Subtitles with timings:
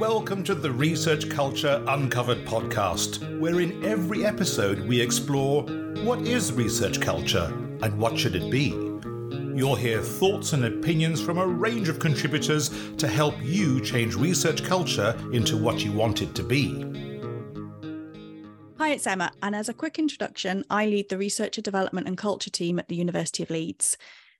[0.00, 5.64] Welcome to the Research Culture Uncovered podcast, where in every episode we explore
[6.02, 8.68] what is research culture and what should it be.
[9.54, 14.64] You'll hear thoughts and opinions from a range of contributors to help you change research
[14.64, 16.80] culture into what you want it to be.
[18.78, 22.48] Hi, it's Emma, and as a quick introduction, I lead the Researcher Development and Culture
[22.48, 23.98] team at the University of Leeds.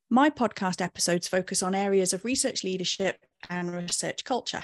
[0.08, 3.19] My podcast episodes focus on areas of research leadership
[3.50, 4.62] and research culture.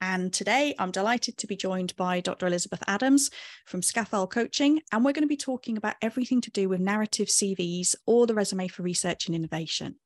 [0.00, 2.46] And today I'm delighted to be joined by Dr.
[2.46, 3.30] Elizabeth Adams
[3.64, 4.80] from Scafell Coaching.
[4.92, 8.34] And we're going to be talking about everything to do with narrative CVs or the
[8.34, 9.96] resume for research and innovation.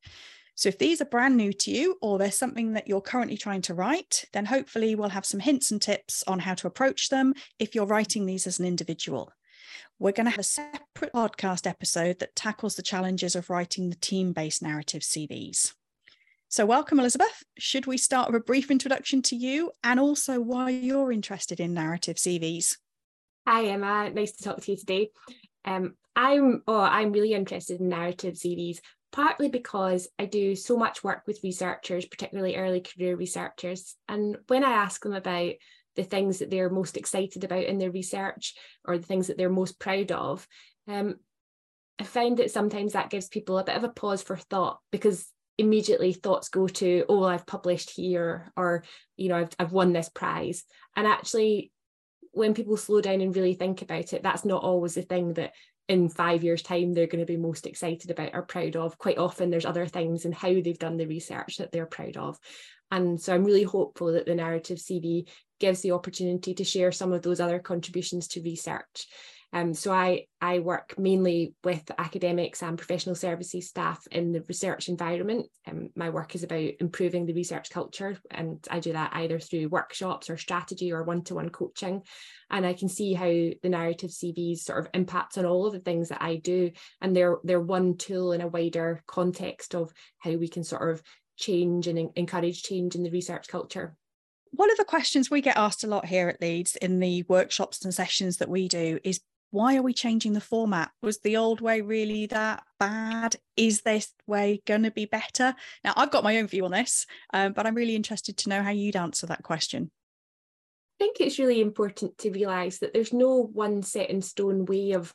[0.55, 3.62] So if these are brand new to you or there's something that you're currently trying
[3.62, 7.34] to write, then hopefully we'll have some hints and tips on how to approach them
[7.61, 9.33] if you're writing these as an individual.
[10.00, 13.97] We're going to have a separate podcast episode that tackles the challenges of writing the
[13.97, 15.75] team based narrative CVs.
[16.51, 17.43] So, welcome, Elizabeth.
[17.59, 21.75] Should we start with a brief introduction to you and also why you're interested in
[21.75, 22.78] narrative CVs?
[23.47, 24.09] Hi, Emma.
[24.09, 25.11] Nice to talk to you today.
[25.67, 28.78] Um, I'm oh, I'm really interested in narrative CVs,
[29.12, 34.65] partly because I do so much work with researchers, particularly early career researchers, and when
[34.65, 35.53] I ask them about
[35.97, 38.55] the things that they're most excited about in their research
[38.87, 40.48] or the things that they're most proud of,
[40.87, 41.17] um,
[41.98, 45.27] I find that sometimes that gives people a bit of a pause for thought because
[45.59, 48.84] immediately thoughts go to oh i've published here or
[49.17, 50.65] you know I've, I've won this prize.
[50.97, 51.73] And actually
[52.33, 55.53] when people slow down and really think about it that's not always the thing that
[55.89, 58.98] in five years time they're going to be most excited about or proud of.
[58.98, 62.39] Quite often there's other things and how they've done the research that they're proud of.
[62.91, 65.28] And so i'm really hopeful that the narrative cv
[65.61, 69.09] gives the opportunity to share some of those other contributions to research
[69.52, 74.88] um, so I, I work mainly with academics and professional services staff in the research
[74.88, 75.46] environment.
[75.66, 79.69] Um, my work is about improving the research culture, and I do that either through
[79.69, 82.02] workshops or strategy or one-to-one coaching.
[82.50, 85.81] And I can see how the narrative CVs sort of impacts on all of the
[85.81, 86.70] things that I do,
[87.00, 91.03] and they're they're one tool in a wider context of how we can sort of
[91.37, 93.97] change and encourage change in the research culture
[94.50, 97.84] one of the questions we get asked a lot here at Leeds in the workshops
[97.84, 99.20] and sessions that we do is
[99.50, 100.91] why are we changing the format?
[101.03, 103.36] Was the old way really that bad?
[103.56, 105.54] Is this way going to be better?
[105.84, 108.62] Now, I've got my own view on this, um, but I'm really interested to know
[108.62, 109.91] how you'd answer that question.
[111.00, 114.92] I think it's really important to realise that there's no one set in stone way
[114.92, 115.12] of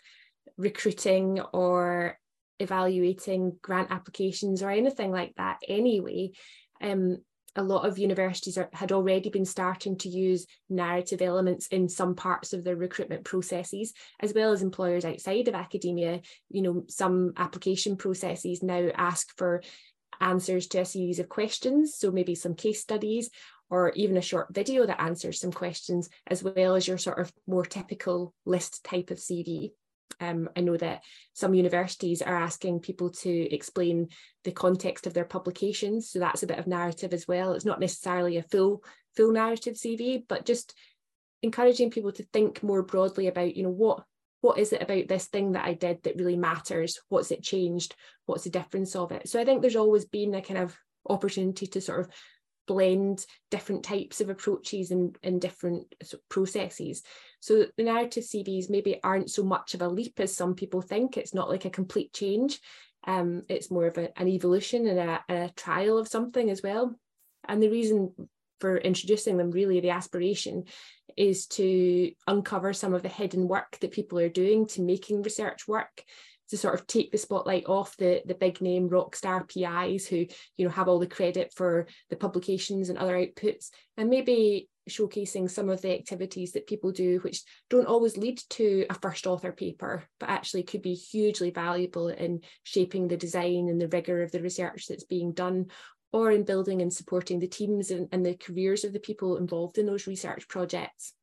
[0.57, 2.17] recruiting or
[2.59, 6.31] evaluating grant applications or anything like that anyway.
[6.81, 7.17] Um,
[7.55, 12.15] a lot of universities are, had already been starting to use narrative elements in some
[12.15, 16.21] parts of their recruitment processes, as well as employers outside of academia.
[16.49, 19.61] You know, some application processes now ask for
[20.19, 23.29] answers to a series of questions, so maybe some case studies
[23.69, 27.33] or even a short video that answers some questions, as well as your sort of
[27.47, 29.71] more typical list type of CV.
[30.19, 31.03] Um, I know that
[31.33, 34.09] some universities are asking people to explain
[34.43, 37.53] the context of their publications, so that's a bit of narrative as well.
[37.53, 38.83] It's not necessarily a full
[39.15, 40.73] full narrative CV, but just
[41.41, 44.03] encouraging people to think more broadly about, you know, what
[44.41, 46.99] what is it about this thing that I did that really matters?
[47.07, 47.95] What's it changed?
[48.25, 49.29] What's the difference of it?
[49.29, 50.77] So I think there's always been a kind of
[51.07, 52.09] opportunity to sort of
[52.67, 55.93] blend different types of approaches and, and different
[56.29, 57.03] processes.
[57.39, 61.17] So the narrative CVs maybe aren't so much of a leap as some people think.
[61.17, 62.59] It's not like a complete change.
[63.05, 66.95] Um, it's more of a, an evolution and a, a trial of something as well.
[67.47, 68.13] And the reason
[68.59, 70.63] for introducing them, really, the aspiration
[71.17, 75.67] is to uncover some of the hidden work that people are doing to making research
[75.67, 76.03] work
[76.49, 80.25] to sort of take the spotlight off the the big name rock star PIs who
[80.57, 85.49] you know have all the credit for the publications and other outputs and maybe showcasing
[85.49, 89.53] some of the activities that people do which don't always lead to a first author
[89.53, 94.31] paper but actually could be hugely valuable in shaping the design and the rigor of
[94.31, 95.67] the research that's being done
[96.11, 99.77] or in building and supporting the teams and, and the careers of the people involved
[99.77, 101.13] in those research projects.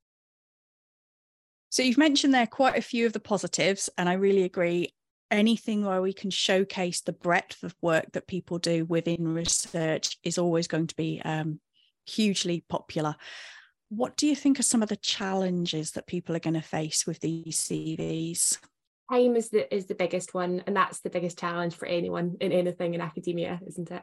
[1.70, 4.92] So you've mentioned there quite a few of the positives, and I really agree
[5.30, 10.38] anything where we can showcase the breadth of work that people do within research is
[10.38, 11.60] always going to be um,
[12.06, 13.16] hugely popular.
[13.88, 17.06] What do you think are some of the challenges that people are going to face
[17.06, 18.58] with these CVs?
[19.10, 22.52] Time is the is the biggest one, and that's the biggest challenge for anyone in
[22.52, 24.02] anything in academia, isn't it?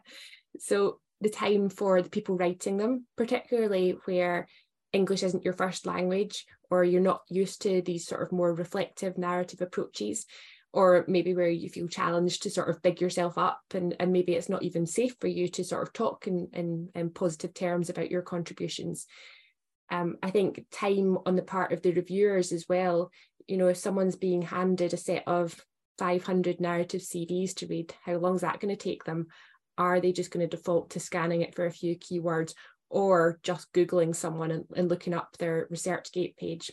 [0.59, 4.47] So the time for the people writing them, particularly where
[4.93, 9.17] English isn't your first language or you're not used to these sort of more reflective
[9.17, 10.25] narrative approaches,
[10.73, 14.33] or maybe where you feel challenged to sort of big yourself up and, and maybe
[14.33, 17.89] it's not even safe for you to sort of talk in, in, in positive terms
[17.89, 19.07] about your contributions
[19.89, 23.09] Um, I think time on the part of the reviewers as well.
[23.47, 25.55] You know, if someone's being handed a set of
[25.97, 29.27] 500 narrative CVs to read, how long is that going to take them?
[29.77, 32.53] Are they just going to default to scanning it for a few keywords
[32.89, 36.71] or just Googling someone and, and looking up their ResearchGate page?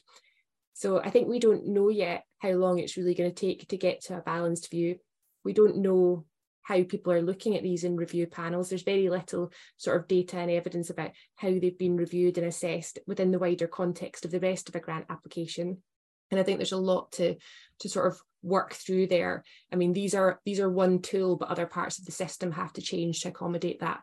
[0.74, 3.76] So I think we don't know yet how long it's really going to take to
[3.76, 4.96] get to a balanced view.
[5.44, 6.26] We don't know
[6.62, 8.68] how people are looking at these in review panels.
[8.68, 12.98] There's very little sort of data and evidence about how they've been reviewed and assessed
[13.06, 15.82] within the wider context of the rest of a grant application.
[16.30, 17.36] And I think there's a lot to
[17.80, 19.44] to sort of work through there.
[19.72, 22.72] I mean, these are these are one tool, but other parts of the system have
[22.74, 24.00] to change to accommodate that.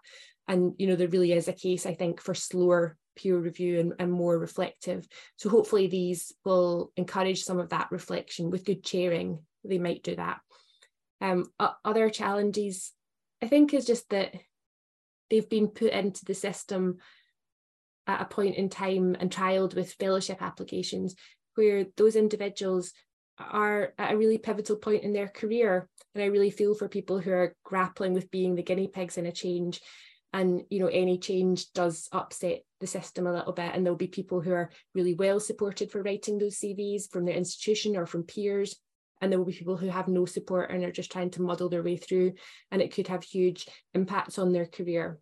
[0.52, 3.94] And you know, there really is a case, I think, for slower peer review and,
[4.00, 5.08] and more reflective.
[5.38, 9.40] So hopefully these will encourage some of that reflection with good chairing.
[9.64, 10.40] They might do that.
[11.22, 11.46] Um,
[11.86, 12.92] other challenges,
[13.42, 14.36] I think, is just that
[15.30, 16.98] they've been put into the system
[18.06, 21.16] at a point in time and trialed with fellowship applications
[21.56, 22.92] where those individuals
[23.38, 25.88] are at a really pivotal point in their career.
[26.14, 29.26] And I really feel for people who are grappling with being the guinea pigs in
[29.26, 29.80] a change.
[30.34, 33.72] And you know, any change does upset the system a little bit.
[33.74, 37.36] And there'll be people who are really well supported for writing those CVs from their
[37.36, 38.78] institution or from peers
[39.22, 41.70] and there will be people who have no support and are just trying to muddle
[41.70, 42.34] their way through
[42.72, 45.20] and it could have huge impacts on their career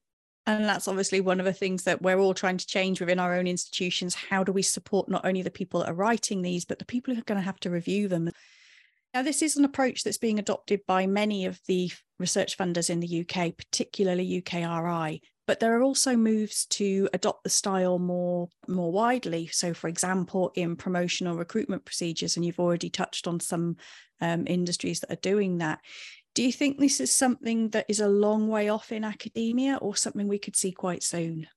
[0.47, 3.35] and that's obviously one of the things that we're all trying to change within our
[3.35, 6.79] own institutions how do we support not only the people that are writing these but
[6.79, 8.29] the people who are going to have to review them
[9.13, 12.99] now this is an approach that's being adopted by many of the research funders in
[12.99, 15.19] the UK particularly UKRI
[15.49, 19.47] but there are also moves to adopt the style more more widely.
[19.47, 23.77] So for example in promotional recruitment procedures and you've already touched on some
[24.21, 25.79] um, industries that are doing that.
[26.35, 29.95] Do you think this is something that is a long way off in academia or
[29.95, 31.47] something we could see quite soon?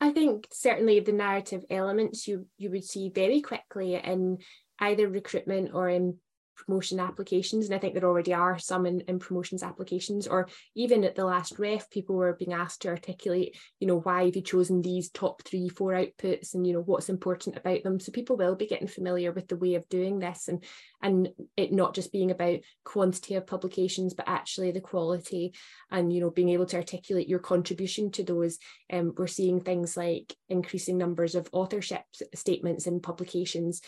[0.00, 4.38] I think certainly the narrative elements you you would see very quickly in
[4.80, 6.16] either recruitment or in
[6.56, 11.04] promotion applications and i think there already are some in, in promotions applications or even
[11.04, 14.42] at the last ref people were being asked to articulate you know why have you
[14.42, 18.00] chosen these top three four outputs and you know what's important about them.
[18.00, 20.64] So people will be getting familiar with the way of doing this and
[21.02, 25.54] and it not just being about quantity of publications but actually the quality
[25.90, 28.58] and you know being able to articulate your contribution to those.
[28.92, 32.02] Um, we're seeing things like increasing numbers of authorship
[32.34, 33.80] statements in publications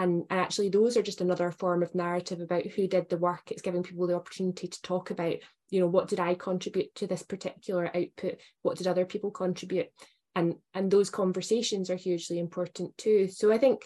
[0.00, 3.50] and, and actually those are just another form of narrative about who did the work.
[3.50, 5.36] It's giving people the opportunity to talk about
[5.68, 8.38] you know what did i contribute to this particular output?
[8.62, 9.88] What did other people contribute?
[10.34, 13.28] And and those conversations are hugely important too.
[13.28, 13.82] So i think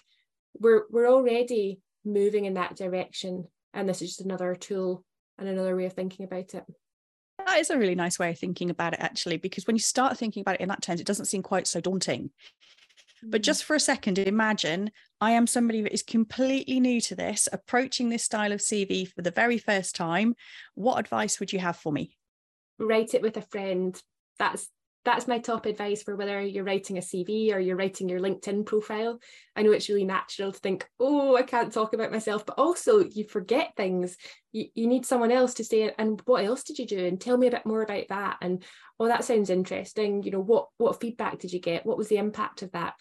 [0.59, 5.05] we're we're already moving in that direction and this is just another tool
[5.37, 6.65] and another way of thinking about it.
[7.45, 10.17] That is a really nice way of thinking about it actually because when you start
[10.17, 12.31] thinking about it in that terms it doesn't seem quite so daunting
[13.27, 13.45] but mm.
[13.45, 14.91] just for a second, imagine
[15.21, 19.23] I am somebody that is completely new to this, approaching this style of CV for
[19.23, 20.35] the very first time.
[20.75, 22.17] What advice would you have for me?
[22.79, 24.01] Write it with a friend.
[24.39, 24.69] That's
[25.05, 28.65] that's my top advice for whether you're writing a CV or you're writing your LinkedIn
[28.65, 29.21] profile.
[29.55, 33.05] I know it's really natural to think, oh, I can't talk about myself, but also
[33.05, 34.17] you forget things.
[34.53, 37.05] You, you need someone else to say, and what else did you do?
[37.05, 38.39] And tell me a bit more about that.
[38.41, 38.65] And
[38.99, 40.23] oh, that sounds interesting.
[40.23, 41.85] You know, what what feedback did you get?
[41.85, 42.95] What was the impact of that?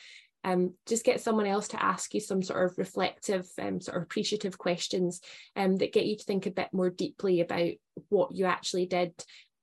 [0.43, 4.03] Um, just get someone else to ask you some sort of reflective, um, sort of
[4.03, 5.21] appreciative questions
[5.55, 7.71] um, that get you to think a bit more deeply about
[8.09, 9.13] what you actually did.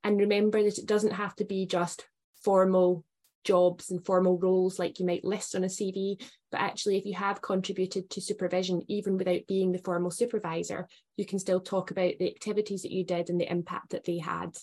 [0.02, 2.06] And remember that it doesn't have to be just
[2.44, 3.04] formal
[3.44, 6.20] jobs and formal roles like you might list on a CV,
[6.50, 11.24] but actually, if you have contributed to supervision, even without being the formal supervisor, you
[11.24, 14.56] can still talk about the activities that you did and the impact that they had.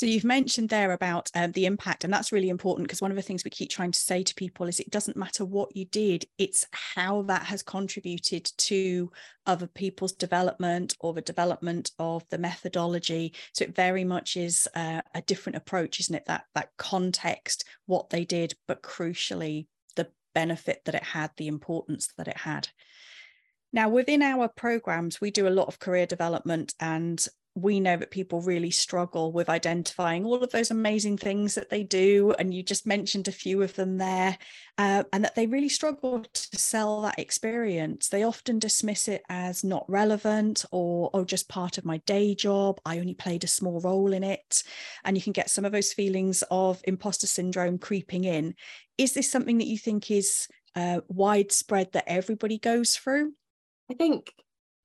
[0.00, 3.18] So you've mentioned there about um, the impact, and that's really important because one of
[3.18, 5.84] the things we keep trying to say to people is it doesn't matter what you
[5.84, 9.12] did, it's how that has contributed to
[9.44, 13.34] other people's development or the development of the methodology.
[13.52, 16.24] So it very much is uh, a different approach, isn't it?
[16.28, 19.66] That that context, what they did, but crucially
[19.96, 22.68] the benefit that it had, the importance that it had.
[23.70, 28.10] Now, within our programs, we do a lot of career development and we know that
[28.10, 32.32] people really struggle with identifying all of those amazing things that they do.
[32.38, 34.38] And you just mentioned a few of them there,
[34.78, 38.08] uh, and that they really struggle to sell that experience.
[38.08, 42.80] They often dismiss it as not relevant or, or just part of my day job.
[42.84, 44.62] I only played a small role in it.
[45.04, 48.54] And you can get some of those feelings of imposter syndrome creeping in.
[48.96, 53.32] Is this something that you think is uh, widespread that everybody goes through?
[53.90, 54.32] I think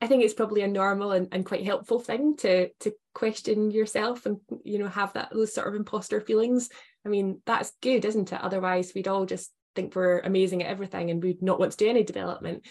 [0.02, 4.25] I think it's probably a normal and, and quite helpful thing to to question yourself
[4.25, 6.70] and you know have that those sort of imposter feelings.
[7.06, 8.42] I mean, that's good, isn't it?
[8.42, 11.90] Otherwise, we'd all just think we're amazing at everything and we'd not want to do
[11.90, 12.66] any development.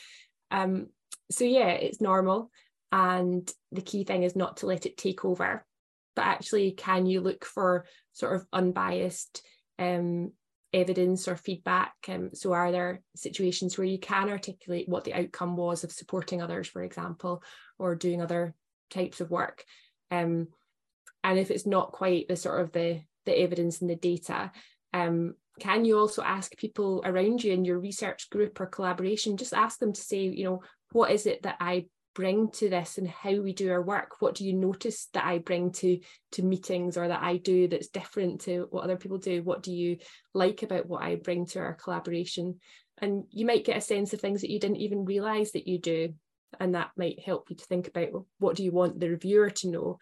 [0.50, 0.88] Um,
[1.30, 2.50] so yeah, it's normal.
[2.90, 5.64] And the key thing is not to let it take over,
[6.14, 9.42] but actually, can you look for sort of unbiased
[9.78, 10.32] um,
[10.74, 11.94] evidence or feedback?
[12.08, 16.42] Um, so, are there situations where you can articulate what the outcome was of supporting
[16.42, 17.42] others, for example,
[17.78, 18.54] or doing other
[18.90, 19.64] types of work?
[20.10, 20.48] Um,
[21.22, 24.52] and if it's not quite the sort of the the evidence and the data,
[24.92, 29.36] um, can you also ask people around you in your research group or collaboration?
[29.36, 30.62] Just ask them to say, you know,
[30.92, 34.20] what is it that I bring to this and how we do our work?
[34.20, 36.00] What do you notice that i bring to
[36.32, 39.42] to meetings or that i do that's different to what other people do?
[39.42, 39.98] What do you
[40.32, 42.60] like about what i bring to our collaboration?
[42.98, 45.78] And you might get a sense of things that you didn't even realize that you
[45.78, 46.14] do
[46.60, 49.68] and that might help you to think about what do you want the reviewer to
[49.68, 49.98] know?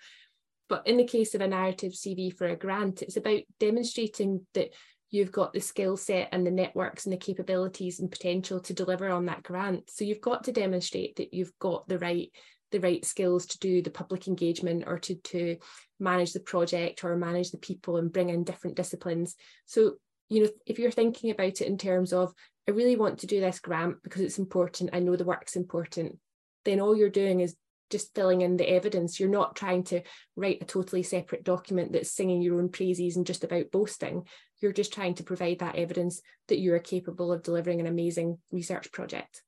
[0.69, 4.71] But in the case of a narrative cv for a grant it's about demonstrating that
[5.13, 9.09] you've got the skill set and the networks and the capabilities and potential to deliver
[9.09, 12.33] on that grant so you've got to demonstrate that you've got the right
[12.73, 15.57] the right skills to do the public engagement or to to
[16.01, 19.95] manage the project or manage the people and bring in different disciplines so
[20.29, 22.33] you know if you're thinking about it in terms of
[22.67, 26.19] i really want to do this grant because it's important i know the work's important
[26.65, 27.55] then all you're doing is
[27.93, 29.21] just filling in the evidence.
[29.21, 30.01] You're not trying to
[30.35, 34.25] write a totally separate document that's singing your own praises and just about boasting.
[34.63, 38.39] You're just trying to provide that evidence that you are capable of delivering an amazing
[38.51, 39.43] research project.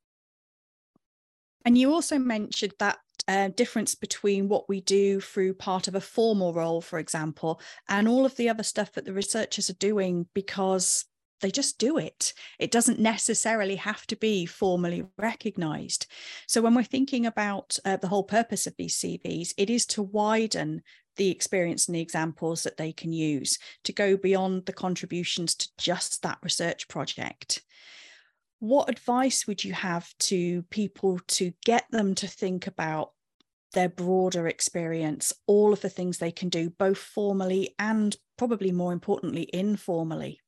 [1.64, 6.00] And you also mentioned that uh, difference between what we do through part of a
[6.00, 10.26] formal role, for example, and all of the other stuff that the researchers are doing
[10.34, 11.06] because
[11.44, 12.32] they just do it.
[12.58, 16.06] It doesn't necessarily have to be formally recognized.
[16.48, 20.02] So, when we're thinking about uh, the whole purpose of these CVs, it is to
[20.02, 20.82] widen
[21.16, 25.68] the experience and the examples that they can use to go beyond the contributions to
[25.76, 27.60] just that research project.
[28.60, 33.10] What advice would you have to people to get them to think about
[33.74, 38.94] their broader experience, all of the things they can do, both formally and probably more
[38.94, 40.40] importantly, informally?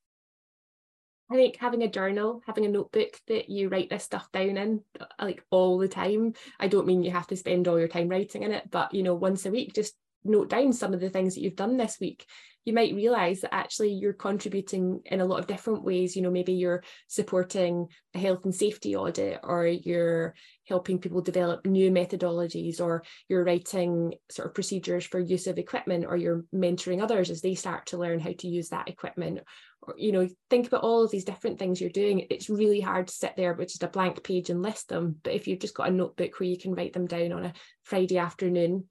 [1.30, 4.80] I think having a journal, having a notebook that you write this stuff down in
[5.00, 6.34] uh, like all the time.
[6.60, 9.02] I don't mean you have to spend all your time writing in it, but you
[9.02, 11.98] know, once a week, just note down some of the things that you've done this
[12.00, 12.26] week
[12.66, 16.30] you might realize that actually you're contributing in a lot of different ways you know
[16.30, 20.34] maybe you're supporting a health and safety audit or you're
[20.66, 26.04] helping people develop new methodologies or you're writing sort of procedures for use of equipment
[26.06, 29.38] or you're mentoring others as they start to learn how to use that equipment
[29.82, 33.08] or you know think about all of these different things you're doing it's really hard
[33.08, 35.74] to sit there with just a blank page and list them but if you've just
[35.74, 37.52] got a notebook where you can write them down on a
[37.82, 38.84] friday afternoon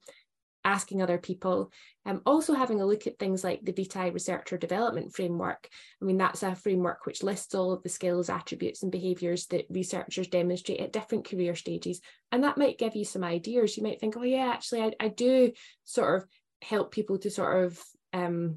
[0.66, 1.70] asking other people.
[2.04, 5.68] Um, also having a look at things like the VITAE Researcher Development Framework.
[6.02, 9.66] I mean, that's a framework which lists all of the skills, attributes and behaviours that
[9.70, 12.00] researchers demonstrate at different career stages.
[12.32, 13.76] And that might give you some ideas.
[13.76, 15.52] You might think, oh yeah, actually I, I do
[15.84, 16.28] sort of
[16.62, 17.80] help people to sort of
[18.12, 18.56] um,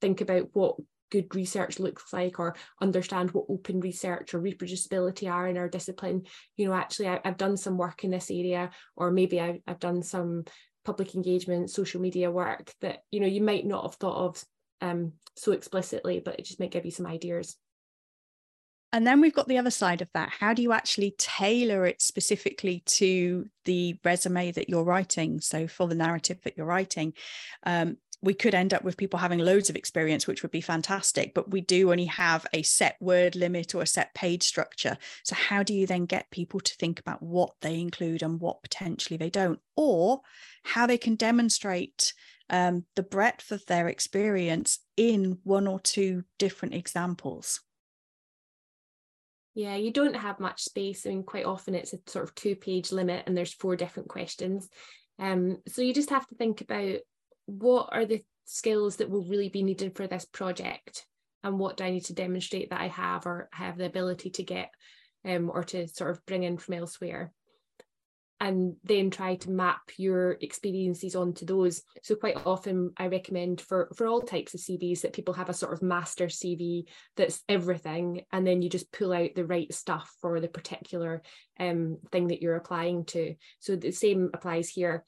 [0.00, 0.76] think about what
[1.10, 6.22] good research looks like or understand what open research or reproducibility are in our discipline
[6.56, 9.78] you know actually I, have done some work in this area or maybe I, have
[9.78, 10.44] done some
[10.88, 14.44] public engagement, social media work that you know you might not have thought of
[14.80, 17.56] um, so explicitly, but it just might give you some ideas.
[18.90, 20.30] And then we've got the other side of that.
[20.30, 25.42] How do you actually tailor it specifically to the resume that you're writing?
[25.42, 27.12] So, for the narrative that you're writing,
[27.64, 31.34] um, we could end up with people having loads of experience, which would be fantastic,
[31.34, 34.96] but we do only have a set word limit or a set page structure.
[35.22, 38.62] So, how do you then get people to think about what they include and what
[38.62, 40.20] potentially they don't, or
[40.64, 42.12] how they can demonstrate
[42.50, 47.60] um, the breadth of their experience in one or two different examples?
[49.54, 51.04] Yeah, you don't have much space.
[51.06, 54.08] I mean, quite often it's a sort of two page limit and there's four different
[54.08, 54.68] questions.
[55.18, 57.00] Um, so you just have to think about
[57.48, 61.06] what are the skills that will really be needed for this project
[61.42, 64.42] and what do I need to demonstrate that I have or have the ability to
[64.42, 64.70] get
[65.26, 67.32] um, or to sort of bring in from elsewhere
[68.40, 71.82] and then try to map your experiences onto those.
[72.02, 75.54] So quite often I recommend for for all types of CVs that people have a
[75.54, 76.84] sort of master CV
[77.16, 81.22] that's everything, and then you just pull out the right stuff for the particular
[81.58, 83.34] um, thing that you're applying to.
[83.58, 85.04] So the same applies here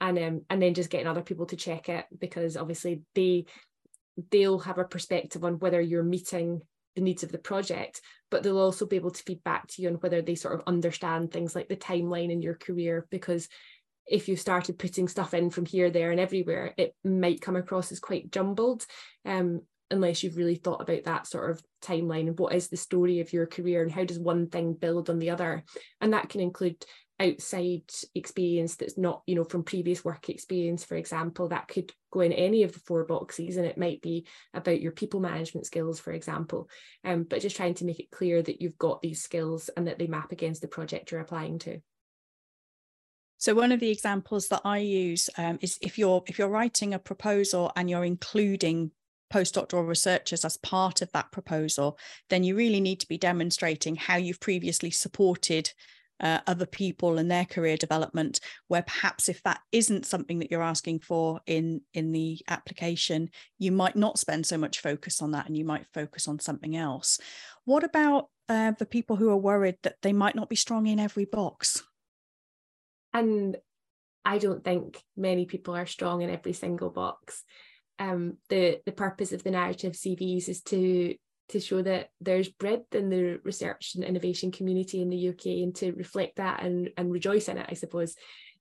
[0.00, 3.46] and um, and then just getting other people to check it because obviously they
[4.30, 6.60] they'll have a perspective on whether you're meeting
[6.96, 9.88] the needs of the project but they'll also be able to feed back to you
[9.88, 13.48] on whether they sort of understand things like the timeline in your career because
[14.06, 17.92] if you started putting stuff in from here there and everywhere it might come across
[17.92, 18.84] as quite jumbled
[19.24, 23.20] um, unless you've really thought about that sort of timeline and what is the story
[23.20, 25.64] of your career and how does one thing build on the other.
[26.00, 26.84] And that can include
[27.20, 27.82] outside
[28.14, 32.32] experience that's not you know from previous work experience for example that could go in
[32.32, 36.12] any of the four boxes and it might be about your people management skills for
[36.12, 36.68] example.
[37.04, 39.98] Um, but just trying to make it clear that you've got these skills and that
[39.98, 41.80] they map against the project you're applying to.
[43.38, 46.92] So one of the examples that I use um, is if you're if you're writing
[46.92, 48.90] a proposal and you're including
[49.32, 51.96] postdoctoral researchers as part of that proposal,
[52.28, 55.72] then you really need to be demonstrating how you've previously supported
[56.20, 60.62] uh, other people and their career development where perhaps if that isn't something that you're
[60.62, 65.46] asking for in in the application you might not spend so much focus on that
[65.46, 67.18] and you might focus on something else.
[67.64, 70.98] What about uh, the people who are worried that they might not be strong in
[70.98, 71.82] every box?
[73.12, 73.56] And
[74.24, 77.42] i don't think many people are strong in every single box.
[77.98, 81.14] Um, the the purpose of the narrative CVs is to
[81.50, 85.74] to show that there's breadth in the research and innovation community in the UK and
[85.76, 88.14] to reflect that and, and rejoice in it, I suppose.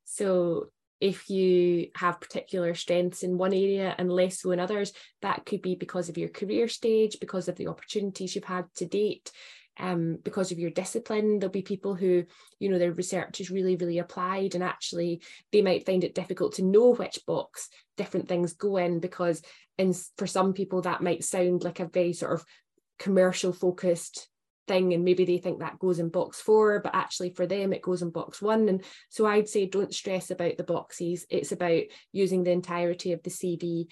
[0.06, 0.70] So
[1.00, 4.92] if you have particular strengths in one area and less so in others,
[5.22, 8.86] that could be because of your career stage, because of the opportunities you've had to
[8.86, 9.32] date,
[9.80, 11.40] um, because of your discipline.
[11.40, 12.26] There'll be people who,
[12.60, 16.56] you know, their research is really, really applied, and actually they might find it difficult
[16.56, 19.42] to know which box different things go in because,
[19.78, 22.46] in for some people, that might sound like a very sort of
[23.00, 24.28] commercial focused
[24.68, 27.82] thing and maybe they think that goes in box four but actually for them it
[27.82, 28.70] goes in box one.
[28.70, 31.26] And so i'd say don't stress about the boxes.
[31.30, 33.88] It's about using the entirety of the cv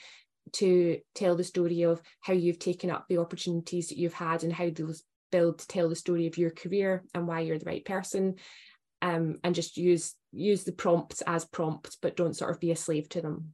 [0.53, 4.53] to tell the story of how you've taken up the opportunities that you've had and
[4.53, 7.83] how those build to tell the story of your career and why you're the right
[7.83, 8.35] person.
[9.01, 12.75] Um, and just use use the prompts as prompts but don't sort of be a
[12.75, 13.53] slave to them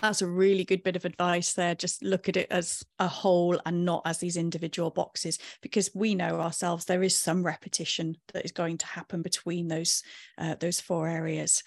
[0.00, 3.58] that's a really good bit of advice there just look at it as a whole
[3.64, 8.44] and not as these individual boxes because we know ourselves there is some repetition that
[8.44, 10.02] is going to happen between those
[10.38, 11.62] uh, those four areas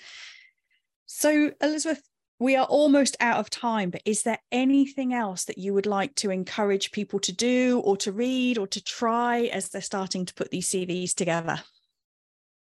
[1.05, 2.01] so elizabeth
[2.39, 6.15] we are almost out of time, but is there anything else that you would like
[6.15, 10.33] to encourage people to do or to read or to try as they're starting to
[10.33, 11.61] put these CVs together?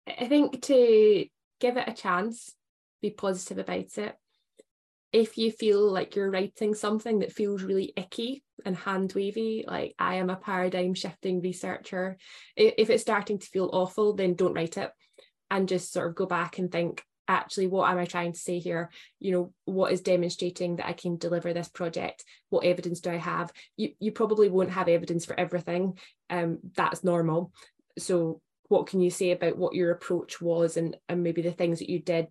[0.07, 1.25] I think to
[1.59, 2.53] give it a chance,
[3.01, 4.15] be positive about it.
[5.15, 9.95] If you feel like you're writing something that feels really icky and hand wavy, like
[9.97, 12.17] I am a paradigm shifting researcher,
[12.57, 14.91] if it's starting to feel awful, then don't write it.
[15.49, 18.59] And just sort of go back and think, actually what am i trying to say
[18.59, 18.91] here?
[19.21, 22.25] You know what is demonstrating that i can deliver this project?
[22.49, 23.53] What evidence do i have?
[23.77, 25.97] You, you probably won't have evidence for everything.
[26.29, 27.53] Um that's normal.
[27.97, 31.79] So what can you say about what your approach was and and maybe the things
[31.79, 32.27] that you did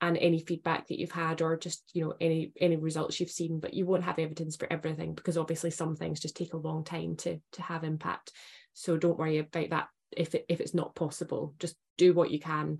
[0.00, 3.60] and any feedback that you've had or just you know any any results you've seen
[3.60, 6.84] but you won't have evidence for everything because obviously some things just take a long
[6.84, 8.32] time to to have impact.
[8.72, 11.54] So don't worry about that if it, if it's not possible.
[11.58, 12.78] Just do what you can.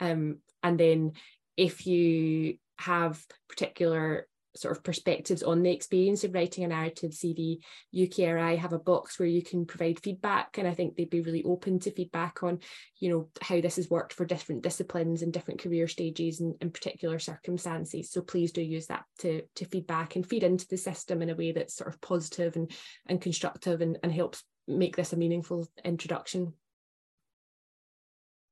[0.00, 1.12] Um, and then
[1.56, 7.58] if you have particular sort of perspectives on the experience of writing a narrative CV,
[7.94, 10.58] UKRI have a box where you can provide feedback.
[10.58, 12.60] And I think they'd be really open to feedback on,
[12.98, 16.70] you know, how this has worked for different disciplines and different career stages and in
[16.70, 18.10] particular circumstances.
[18.10, 21.34] So please do use that to, to feedback and feed into the system in a
[21.34, 22.70] way that's sort of positive and,
[23.06, 26.52] and constructive and, and helps make this a meaningful introduction.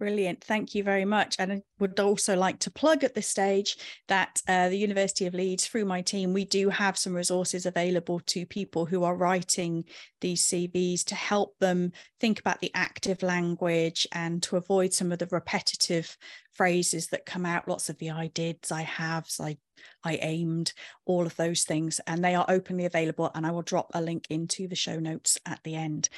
[0.01, 0.43] Brilliant.
[0.43, 1.37] Thank you very much.
[1.39, 3.77] And I would also like to plug at this stage
[4.09, 8.19] that uh, the University of Leeds, through my team, we do have some resources available
[8.29, 9.85] to people who are writing
[10.23, 15.19] these CVs to help them think about the active language and to avoid some of
[15.19, 16.17] the repetitive
[16.55, 17.69] phrases that come out.
[17.69, 19.59] Lots of the I did, I have, I
[20.03, 20.73] I aimed,
[21.05, 23.31] all of those things, and they are openly available.
[23.35, 26.09] And I will drop a link into the show notes at the end.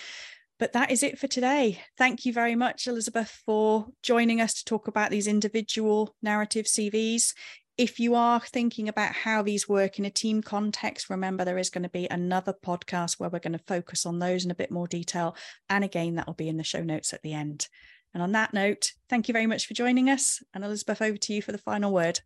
[0.62, 1.80] But that is it for today.
[1.98, 7.34] Thank you very much, Elizabeth, for joining us to talk about these individual narrative CVs.
[7.76, 11.68] If you are thinking about how these work in a team context, remember there is
[11.68, 14.70] going to be another podcast where we're going to focus on those in a bit
[14.70, 15.34] more detail.
[15.68, 17.66] And again, that will be in the show notes at the end.
[18.14, 20.44] And on that note, thank you very much for joining us.
[20.54, 22.20] And Elizabeth, over to you for the final word.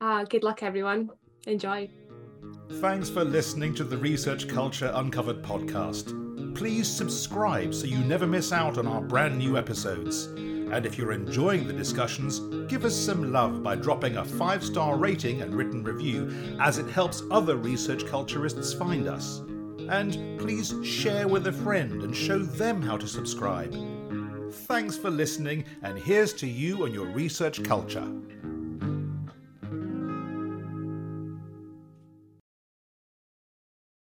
[0.00, 1.10] Uh, good luck, everyone.
[1.46, 1.90] Enjoy.
[2.80, 6.31] Thanks for listening to the Research Culture Uncovered podcast
[6.62, 10.26] please subscribe so you never miss out on our brand new episodes.
[10.26, 12.38] And if you're enjoying the discussions,
[12.70, 16.88] give us some love by dropping a five star rating and written review, as it
[16.88, 19.40] helps other research culturists find us.
[19.88, 23.74] And please share with a friend and show them how to subscribe.
[24.52, 28.06] Thanks for listening, and here's to you and your research culture.